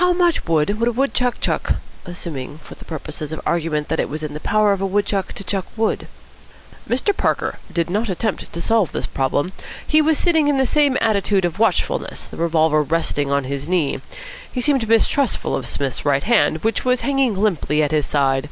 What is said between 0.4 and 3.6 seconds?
wood would a wood chuck chuck, assuming for purposes of